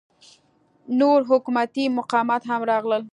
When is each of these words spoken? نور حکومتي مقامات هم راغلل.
نور 0.99 1.19
حکومتي 1.31 1.83
مقامات 1.99 2.43
هم 2.51 2.61
راغلل. 2.69 3.03